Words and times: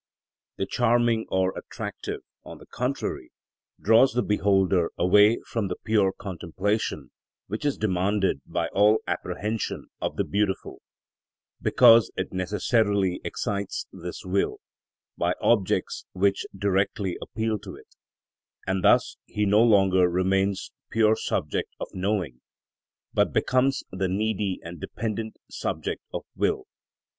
The 0.57 0.65
charming 0.65 1.27
or 1.29 1.55
attractive, 1.55 2.21
on 2.43 2.57
the 2.57 2.65
contrary, 2.65 3.29
draws 3.79 4.13
the 4.13 4.23
beholder 4.23 4.89
away 4.97 5.37
from 5.45 5.67
the 5.67 5.75
pure 5.83 6.11
contemplation 6.11 7.11
which 7.45 7.63
is 7.65 7.77
demanded 7.77 8.41
by 8.47 8.69
all 8.69 9.03
apprehension 9.05 9.89
of 10.01 10.15
the 10.15 10.23
beautiful, 10.23 10.81
because 11.61 12.11
it 12.15 12.33
necessarily 12.33 13.21
excites 13.23 13.85
this 13.91 14.23
will, 14.25 14.57
by 15.19 15.33
objects 15.39 16.07
which 16.13 16.47
directly 16.57 17.15
appeal 17.21 17.59
to 17.59 17.75
it, 17.75 17.95
and 18.65 18.83
thus 18.83 19.17
he 19.27 19.45
no 19.45 19.61
longer 19.61 20.09
remains 20.09 20.71
pure 20.89 21.15
subject 21.15 21.75
of 21.79 21.89
knowing, 21.93 22.41
but 23.13 23.31
becomes 23.31 23.83
the 23.91 24.07
needy 24.09 24.59
and 24.63 24.81
dependent 24.81 25.37
subject 25.47 26.01
of 26.11 26.23
will. 26.35 26.63